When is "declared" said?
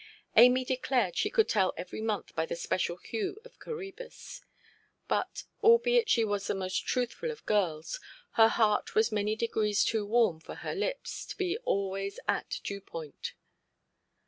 0.65-1.15